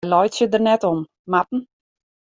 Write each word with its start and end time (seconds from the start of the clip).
Wy 0.03 0.09
laitsje 0.11 0.45
der 0.51 0.63
net 0.67 0.81
om, 0.91 0.99
Marten. 1.31 1.59